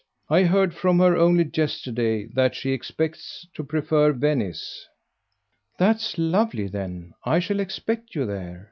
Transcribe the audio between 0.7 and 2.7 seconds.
from her only yesterday that